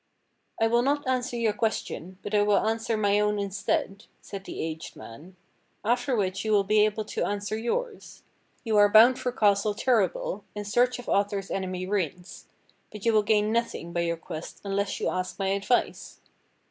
"I 0.59 0.65
will 0.65 0.81
not 0.81 1.07
answer 1.07 1.35
your 1.37 1.53
question, 1.53 2.17
but 2.23 2.33
I 2.33 2.41
will 2.41 2.57
answer 2.57 2.97
my 2.97 3.19
own 3.19 3.37
instead," 3.37 4.05
said 4.19 4.45
the 4.45 4.59
aged 4.59 4.95
man. 4.95 5.35
"After 5.85 6.15
which 6.15 6.43
you 6.43 6.51
will 6.53 6.63
be 6.63 6.83
able 6.85 7.05
to 7.05 7.23
answer 7.23 7.55
yours. 7.55 8.23
You 8.63 8.77
are 8.77 8.89
bound 8.89 9.19
for 9.19 9.31
Castle 9.31 9.75
Terrabil 9.75 10.43
in 10.55 10.65
search 10.65 10.97
of 10.97 11.07
Arthur's 11.07 11.51
enemy 11.51 11.85
Rience. 11.85 12.47
But 12.91 13.05
you 13.05 13.13
will 13.13 13.21
gain 13.21 13.51
nothing 13.51 13.93
by 13.93 14.01
your 14.01 14.17
quest 14.17 14.59
unless 14.63 14.99
you 14.99 15.07
ask 15.07 15.37
my 15.37 15.49
advice." 15.49 16.19